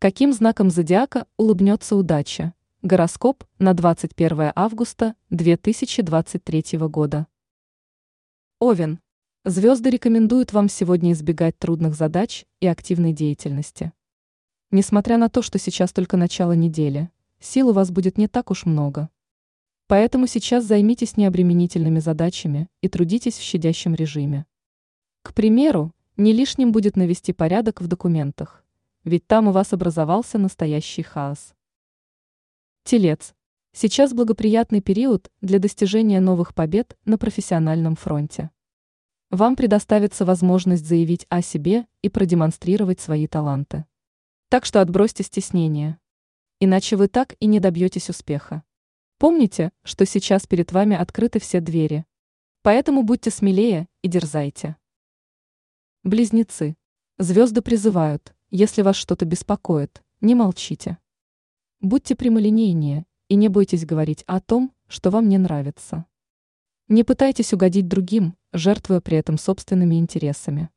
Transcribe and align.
Каким 0.00 0.32
знаком 0.32 0.70
зодиака 0.70 1.26
улыбнется 1.36 1.96
удача? 1.96 2.54
Гороскоп 2.82 3.42
на 3.58 3.74
21 3.74 4.52
августа 4.54 5.16
2023 5.30 6.78
года. 6.82 7.26
Овен. 8.60 9.00
Звезды 9.44 9.90
рекомендуют 9.90 10.52
вам 10.52 10.68
сегодня 10.68 11.10
избегать 11.10 11.58
трудных 11.58 11.96
задач 11.96 12.44
и 12.60 12.68
активной 12.68 13.12
деятельности. 13.12 13.92
Несмотря 14.70 15.18
на 15.18 15.28
то, 15.28 15.42
что 15.42 15.58
сейчас 15.58 15.92
только 15.92 16.16
начало 16.16 16.52
недели, 16.52 17.10
сил 17.40 17.70
у 17.70 17.72
вас 17.72 17.90
будет 17.90 18.18
не 18.18 18.28
так 18.28 18.52
уж 18.52 18.66
много. 18.66 19.10
Поэтому 19.88 20.28
сейчас 20.28 20.64
займитесь 20.64 21.16
необременительными 21.16 21.98
задачами 21.98 22.68
и 22.82 22.88
трудитесь 22.88 23.36
в 23.36 23.42
щадящем 23.42 23.96
режиме. 23.96 24.46
К 25.22 25.34
примеру, 25.34 25.92
не 26.16 26.32
лишним 26.32 26.70
будет 26.70 26.94
навести 26.94 27.32
порядок 27.32 27.80
в 27.80 27.88
документах 27.88 28.64
ведь 29.08 29.26
там 29.26 29.48
у 29.48 29.52
вас 29.52 29.72
образовался 29.72 30.38
настоящий 30.38 31.02
хаос. 31.02 31.54
Телец. 32.84 33.34
Сейчас 33.72 34.12
благоприятный 34.12 34.80
период 34.80 35.30
для 35.40 35.58
достижения 35.58 36.20
новых 36.20 36.54
побед 36.54 36.96
на 37.04 37.18
профессиональном 37.18 37.96
фронте. 37.96 38.50
Вам 39.30 39.56
предоставится 39.56 40.24
возможность 40.24 40.86
заявить 40.86 41.26
о 41.28 41.42
себе 41.42 41.86
и 42.02 42.08
продемонстрировать 42.08 43.00
свои 43.00 43.26
таланты. 43.26 43.84
Так 44.48 44.64
что 44.64 44.80
отбросьте 44.80 45.22
стеснение. 45.22 45.98
Иначе 46.60 46.96
вы 46.96 47.08
так 47.08 47.34
и 47.40 47.46
не 47.46 47.60
добьетесь 47.60 48.08
успеха. 48.08 48.62
Помните, 49.18 49.70
что 49.84 50.06
сейчас 50.06 50.46
перед 50.46 50.72
вами 50.72 50.96
открыты 50.96 51.40
все 51.40 51.60
двери. 51.60 52.06
Поэтому 52.62 53.02
будьте 53.02 53.30
смелее 53.30 53.88
и 54.02 54.08
дерзайте. 54.08 54.76
Близнецы. 56.04 56.76
Звезды 57.18 57.62
призывают– 57.62 58.34
если 58.50 58.82
вас 58.82 58.96
что-то 58.96 59.24
беспокоит, 59.24 60.02
не 60.20 60.34
молчите. 60.34 60.98
Будьте 61.80 62.16
прямолинейнее 62.16 63.04
и 63.28 63.34
не 63.34 63.48
бойтесь 63.48 63.84
говорить 63.84 64.24
о 64.26 64.40
том, 64.40 64.72
что 64.86 65.10
вам 65.10 65.28
не 65.28 65.36
нравится. 65.38 66.06
Не 66.88 67.04
пытайтесь 67.04 67.52
угодить 67.52 67.86
другим, 67.86 68.34
жертвуя 68.52 69.00
при 69.00 69.18
этом 69.18 69.36
собственными 69.36 69.96
интересами. 69.96 70.70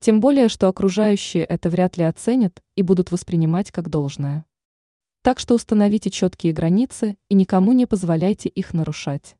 Тем 0.00 0.20
более, 0.20 0.48
что 0.48 0.68
окружающие 0.68 1.44
это 1.44 1.70
вряд 1.70 1.96
ли 1.96 2.04
оценят 2.04 2.62
и 2.74 2.82
будут 2.82 3.12
воспринимать 3.12 3.70
как 3.70 3.88
должное. 3.88 4.44
Так 5.22 5.38
что 5.38 5.54
установите 5.54 6.10
четкие 6.10 6.52
границы 6.52 7.16
и 7.28 7.34
никому 7.34 7.72
не 7.72 7.86
позволяйте 7.86 8.48
их 8.48 8.74
нарушать. 8.74 9.36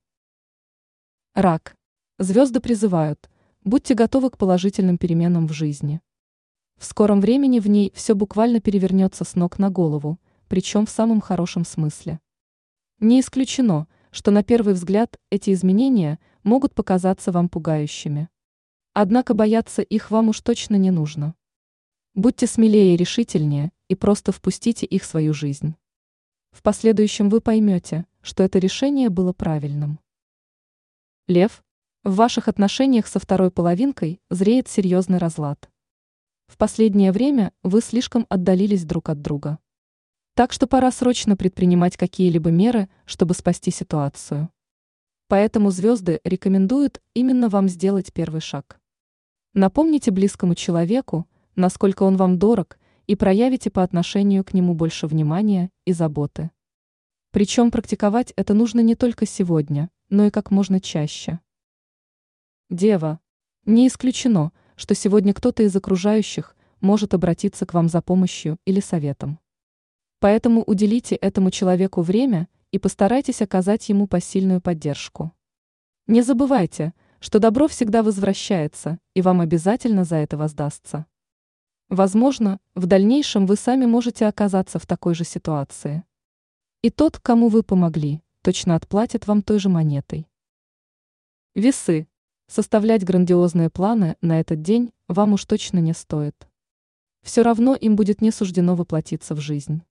Рак. 1.35 1.77
Звезды 2.19 2.61
призывают, 2.61 3.29
будьте 3.62 3.95
готовы 3.95 4.31
к 4.31 4.39
положительным 4.39 4.97
переменам 4.97 5.47
в 5.47 5.53
жизни. 5.53 6.01
В 6.79 6.85
скором 6.85 7.21
времени 7.21 7.59
в 7.59 7.69
ней 7.69 7.93
все 7.95 8.15
буквально 8.15 8.61
перевернется 8.61 9.25
с 9.25 9.35
ног 9.35 9.59
на 9.59 9.71
голову, 9.71 10.19
причем 10.49 10.87
в 10.87 10.91
самом 10.91 11.21
хорошем 11.21 11.65
смысле. 11.65 12.21
Не 13.01 13.21
исключено, 13.21 13.89
что 14.11 14.31
на 14.31 14.43
первый 14.43 14.75
взгляд 14.75 15.19
эти 15.31 15.53
изменения 15.53 16.19
могут 16.43 16.75
показаться 16.75 17.33
вам 17.33 17.49
пугающими. 17.49 18.29
Однако 18.93 19.35
бояться 19.35 19.83
их 19.83 20.11
вам 20.11 20.29
уж 20.29 20.41
точно 20.41 20.77
не 20.77 20.91
нужно. 20.91 21.35
Будьте 22.15 22.47
смелее 22.47 22.95
и 22.95 22.97
решительнее 22.97 23.73
и 23.89 23.95
просто 23.95 24.33
впустите 24.33 24.87
их 24.87 25.03
в 25.03 25.07
свою 25.07 25.35
жизнь. 25.35 25.77
В 26.51 26.63
последующем 26.63 27.29
вы 27.29 27.43
поймете, 27.43 28.07
что 28.23 28.43
это 28.43 28.59
решение 28.59 29.11
было 29.11 29.35
правильным. 29.35 30.01
Лев, 31.29 31.63
в 32.05 32.15
ваших 32.15 32.49
отношениях 32.49 33.07
со 33.07 33.19
второй 33.19 33.51
половинкой 33.51 34.21
зреет 34.31 34.69
серьезный 34.69 35.19
разлад. 35.19 35.71
В 36.47 36.59
последнее 36.59 37.11
время 37.11 37.53
вы 37.65 37.81
слишком 37.81 38.25
отдалились 38.29 38.85
друг 38.85 39.09
от 39.09 39.21
друга. 39.21 39.59
Так 40.35 40.53
что 40.53 40.69
пора 40.69 40.93
срочно 40.93 41.37
предпринимать 41.37 41.97
какие-либо 41.97 42.51
меры, 42.51 42.89
чтобы 43.05 43.35
спасти 43.35 43.73
ситуацию. 43.73 44.51
Поэтому 45.29 45.71
звезды 45.71 46.21
рекомендуют 46.23 47.03
именно 47.15 47.49
вам 47.49 47.69
сделать 47.69 48.12
первый 48.12 48.41
шаг. 48.41 48.81
Напомните 49.55 50.12
близкому 50.12 50.55
человеку, 50.55 51.27
насколько 51.56 52.05
он 52.05 52.17
вам 52.17 52.39
дорог, 52.39 52.79
и 53.09 53.17
проявите 53.17 53.71
по 53.71 53.83
отношению 53.83 54.45
к 54.45 54.55
нему 54.55 54.75
больше 54.75 55.09
внимания 55.09 55.71
и 55.85 55.93
заботы. 55.93 56.51
Причем 57.33 57.73
практиковать 57.73 58.33
это 58.37 58.55
нужно 58.55 58.81
не 58.81 58.95
только 58.95 59.27
сегодня, 59.27 59.91
но 60.11 60.27
и 60.27 60.31
как 60.31 60.53
можно 60.53 60.81
чаще. 60.81 61.41
Дева. 62.71 63.19
Не 63.65 63.89
исключено– 63.89 64.53
что 64.76 64.94
сегодня 64.94 65.34
кто-то 65.34 65.62
из 65.62 65.75
окружающих 65.75 66.54
может 66.81 67.14
обратиться 67.14 67.66
к 67.66 67.75
вам 67.75 67.88
за 67.88 68.00
помощью 68.03 68.59
или 68.64 68.81
советом. 68.81 69.41
Поэтому 70.20 70.62
уделите 70.62 71.16
этому 71.16 71.50
человеку 71.50 72.03
время 72.03 72.48
и 72.70 72.78
постарайтесь 72.78 73.42
оказать 73.42 73.88
ему 73.88 74.06
посильную 74.06 74.60
поддержку. 74.60 75.32
Не 76.06 76.22
забывайте, 76.22 76.94
что 77.19 77.38
добро 77.38 77.69
всегда 77.69 78.03
возвращается, 78.03 78.98
и 79.14 79.22
вам 79.22 79.41
обязательно 79.41 80.04
за 80.04 80.16
это 80.16 80.37
воздастся. 80.37 81.06
Возможно, 81.88 82.60
в 82.75 82.87
дальнейшем 82.87 83.47
вы 83.47 83.56
сами 83.56 83.87
можете 83.87 84.26
оказаться 84.26 84.78
в 84.78 84.87
такой 84.87 85.14
же 85.14 85.25
ситуации. 85.25 86.04
И 86.82 86.91
тот, 86.91 87.19
кому 87.19 87.48
вы 87.48 87.62
помогли, 87.62 88.22
точно 88.43 88.75
отплатит 88.75 89.26
вам 89.26 89.43
той 89.43 89.58
же 89.58 89.69
монетой. 89.69 90.28
Весы. 91.54 92.06
Составлять 92.49 93.05
грандиозные 93.05 93.71
планы 93.71 94.17
на 94.21 94.39
этот 94.39 94.62
день 94.62 94.93
вам 95.09 95.33
уж 95.33 95.45
точно 95.45 95.79
не 95.79 95.93
стоит. 95.93 96.49
Все 97.23 97.43
равно 97.43 97.75
им 97.75 97.97
будет 97.97 98.21
не 98.21 98.31
суждено 98.31 98.77
воплотиться 98.77 99.34
в 99.34 99.41
жизнь. 99.41 99.83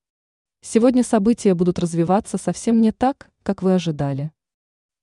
Сегодня 0.62 1.04
события 1.04 1.54
будут 1.54 1.80
развиваться 1.80 2.38
совсем 2.38 2.80
не 2.80 2.94
так, 2.94 3.30
как 3.44 3.62
вы 3.62 3.74
ожидали. 3.74 4.32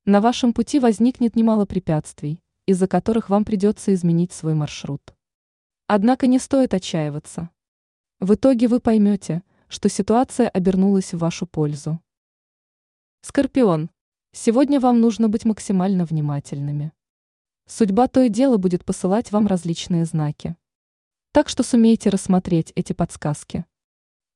На 0.07 0.23
вашем 0.23 0.55
пути 0.55 0.81
возникнет 0.81 1.37
немало 1.37 1.67
препятствий, 1.67 2.41
из-за 2.67 2.89
которых 2.89 3.29
вам 3.29 3.45
придется 3.45 3.93
изменить 3.93 4.33
свой 4.33 4.55
маршрут. 4.55 5.15
Однако 5.87 6.27
не 6.27 6.39
стоит 6.39 6.73
отчаиваться. 6.73 7.51
В 8.19 8.35
итоге 8.35 8.67
вы 8.67 8.81
поймете, 8.81 9.43
что 9.69 9.91
ситуация 9.91 10.49
обернулась 10.49 11.13
в 11.13 11.19
вашу 11.19 11.47
пользу. 11.47 12.01
Скорпион. 13.21 13.91
Сегодня 14.33 14.81
вам 14.81 15.01
нужно 15.01 15.29
быть 15.29 15.45
максимально 15.45 16.07
внимательными. 16.07 16.93
Судьба 17.75 18.07
то 18.07 18.21
и 18.21 18.29
дело 18.29 18.59
будет 18.59 18.85
посылать 18.85 19.33
вам 19.33 19.47
различные 19.47 20.05
знаки. 20.05 20.57
Так 21.33 21.49
что 21.49 21.63
сумейте 21.63 22.11
рассмотреть 22.11 22.71
эти 22.77 22.93
подсказки. 22.93 23.65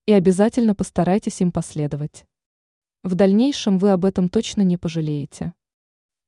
И 0.07 0.13
обязательно 0.13 0.75
постарайтесь 0.75 1.43
им 1.43 1.53
последовать. 1.53 2.25
В 3.03 3.15
дальнейшем 3.15 3.79
вы 3.79 3.91
об 3.91 4.07
этом 4.07 4.31
точно 4.31 4.63
не 4.63 4.79
пожалеете. 4.79 5.53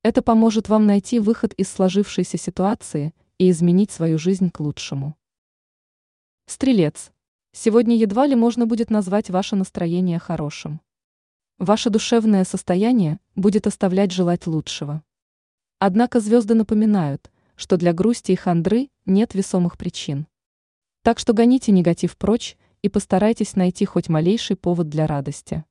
Это 0.03 0.21
поможет 0.21 0.69
вам 0.69 0.85
найти 0.85 1.19
выход 1.19 1.55
из 1.55 1.71
сложившейся 1.71 2.37
ситуации 2.37 3.15
и 3.39 3.49
изменить 3.49 3.91
свою 3.91 4.19
жизнь 4.19 4.51
к 4.51 4.61
лучшему. 4.61 5.17
Стрелец. 6.45 7.11
Сегодня 7.53 7.97
едва 7.97 8.27
ли 8.27 8.35
можно 8.35 8.67
будет 8.67 8.91
назвать 8.91 9.31
ваше 9.31 9.57
настроение 9.57 10.19
хорошим. 10.19 10.83
Ваше 11.57 11.89
душевное 11.89 12.45
состояние 12.45 13.19
будет 13.35 13.67
оставлять 13.67 14.13
желать 14.13 14.47
лучшего. 14.47 15.03
Однако 15.81 16.19
звезды 16.19 16.55
напоминают, 16.55 17.31
что 17.55 17.77
для 17.77 17.93
грусти 17.93 18.33
и 18.33 18.37
хандры 18.37 18.91
нет 19.07 19.35
весомых 19.35 19.79
причин. 19.79 20.27
Так 21.03 21.21
что 21.21 21.33
гоните 21.33 21.71
негатив 21.71 22.17
прочь 22.17 22.57
и 22.83 22.89
постарайтесь 22.89 23.55
найти 23.55 23.85
хоть 23.85 24.09
малейший 24.09 24.57
повод 24.57 24.89
для 24.89 25.07
радости. 25.07 25.65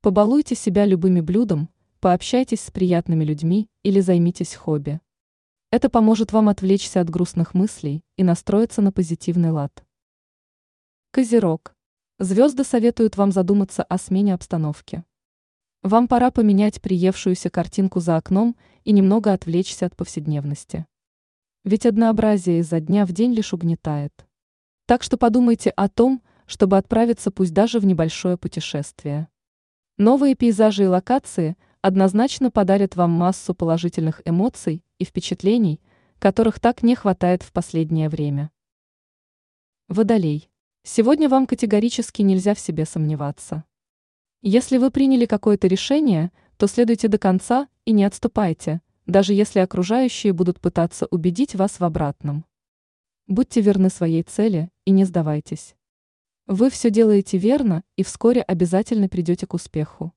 Побалуйте 0.00 0.56
себя 0.56 0.86
любыми 0.86 1.20
блюдом, 1.20 1.68
пообщайтесь 2.00 2.62
с 2.62 2.70
приятными 2.70 3.24
людьми 3.24 3.68
или 3.84 4.00
займитесь 4.00 4.56
хобби. 4.56 5.00
Это 5.70 5.88
поможет 5.88 6.32
вам 6.32 6.48
отвлечься 6.48 7.00
от 7.00 7.08
грустных 7.08 7.54
мыслей 7.54 8.02
и 8.16 8.24
настроиться 8.24 8.82
на 8.82 8.90
позитивный 8.90 9.50
лад. 9.50 9.84
Козерог. 11.12 11.76
Звезды 12.18 12.64
советуют 12.64 13.16
вам 13.16 13.30
задуматься 13.30 13.84
о 13.84 13.98
смене 13.98 14.34
обстановки. 14.34 15.04
Вам 15.82 16.08
пора 16.08 16.32
поменять 16.32 16.82
приевшуюся 16.82 17.50
картинку 17.50 18.00
за 18.00 18.16
окном 18.16 18.56
и 18.88 18.92
немного 18.92 19.34
отвлечься 19.34 19.84
от 19.84 19.94
повседневности. 19.94 20.86
Ведь 21.62 21.84
однообразие 21.84 22.60
изо 22.60 22.80
дня 22.80 23.04
в 23.04 23.12
день 23.12 23.34
лишь 23.34 23.52
угнетает. 23.52 24.26
Так 24.86 25.02
что 25.02 25.18
подумайте 25.18 25.68
о 25.68 25.90
том, 25.90 26.22
чтобы 26.46 26.78
отправиться 26.78 27.30
пусть 27.30 27.52
даже 27.52 27.80
в 27.80 27.84
небольшое 27.84 28.38
путешествие. 28.38 29.28
Новые 29.98 30.34
пейзажи 30.34 30.84
и 30.84 30.86
локации 30.86 31.58
однозначно 31.82 32.50
подарят 32.50 32.96
вам 32.96 33.10
массу 33.10 33.54
положительных 33.54 34.22
эмоций 34.24 34.82
и 34.98 35.04
впечатлений, 35.04 35.82
которых 36.18 36.58
так 36.58 36.82
не 36.82 36.94
хватает 36.94 37.42
в 37.42 37.52
последнее 37.52 38.08
время. 38.08 38.50
Водолей. 39.88 40.48
Сегодня 40.82 41.28
вам 41.28 41.46
категорически 41.46 42.22
нельзя 42.22 42.54
в 42.54 42.58
себе 42.58 42.86
сомневаться. 42.86 43.64
Если 44.40 44.78
вы 44.78 44.90
приняли 44.90 45.26
какое-то 45.26 45.66
решение, 45.66 46.32
то 46.58 46.66
следуйте 46.66 47.06
до 47.06 47.18
конца 47.18 47.68
и 47.84 47.92
не 47.92 48.04
отступайте, 48.04 48.82
даже 49.06 49.32
если 49.32 49.60
окружающие 49.60 50.32
будут 50.32 50.60
пытаться 50.60 51.06
убедить 51.06 51.54
вас 51.54 51.78
в 51.78 51.84
обратном. 51.84 52.44
Будьте 53.28 53.60
верны 53.60 53.90
своей 53.90 54.24
цели 54.24 54.68
и 54.84 54.90
не 54.90 55.04
сдавайтесь. 55.04 55.76
Вы 56.46 56.68
все 56.70 56.90
делаете 56.90 57.38
верно 57.38 57.84
и 57.96 58.02
вскоре 58.02 58.42
обязательно 58.42 59.08
придете 59.08 59.46
к 59.46 59.54
успеху. 59.54 60.12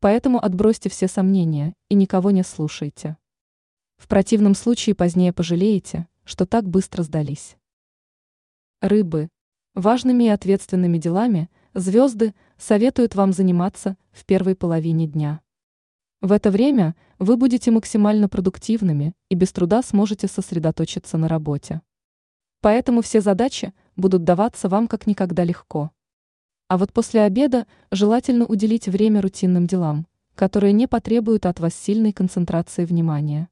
Поэтому 0.00 0.42
отбросьте 0.42 0.88
все 0.88 1.06
сомнения 1.06 1.74
и 1.90 1.94
никого 1.94 2.30
не 2.30 2.44
слушайте. 2.44 3.18
В 3.98 4.08
противном 4.08 4.54
случае 4.54 4.94
позднее 4.94 5.34
пожалеете, 5.34 6.08
что 6.24 6.46
так 6.46 6.66
быстро 6.66 7.02
сдались. 7.02 7.58
Рыбы. 8.80 9.28
Важными 9.74 10.24
и 10.24 10.28
ответственными 10.28 10.96
делами 10.96 11.50
звезды 11.74 12.34
советуют 12.56 13.16
вам 13.16 13.32
заниматься 13.32 13.98
в 14.12 14.24
первой 14.24 14.56
половине 14.56 15.06
дня. 15.06 15.42
В 16.20 16.32
это 16.32 16.50
время 16.50 16.96
вы 17.20 17.36
будете 17.36 17.70
максимально 17.70 18.28
продуктивными 18.28 19.14
и 19.28 19.36
без 19.36 19.52
труда 19.52 19.82
сможете 19.82 20.26
сосредоточиться 20.26 21.16
на 21.16 21.28
работе. 21.28 21.80
Поэтому 22.60 23.02
все 23.02 23.20
задачи 23.20 23.72
будут 23.94 24.24
даваться 24.24 24.68
вам 24.68 24.88
как 24.88 25.06
никогда 25.06 25.44
легко. 25.44 25.92
А 26.66 26.76
вот 26.76 26.92
после 26.92 27.22
обеда 27.22 27.68
желательно 27.92 28.46
уделить 28.46 28.88
время 28.88 29.22
рутинным 29.22 29.68
делам, 29.68 30.08
которые 30.34 30.72
не 30.72 30.88
потребуют 30.88 31.46
от 31.46 31.60
вас 31.60 31.72
сильной 31.74 32.12
концентрации 32.12 32.84
внимания. 32.84 33.48